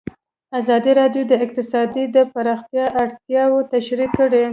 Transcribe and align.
ازادي 0.59 0.91
راډیو 0.99 1.23
د 1.27 1.33
اقتصاد 1.45 1.89
د 2.15 2.17
پراختیا 2.33 2.85
اړتیاوې 3.01 3.61
تشریح 3.73 4.09
کړي. 4.19 4.45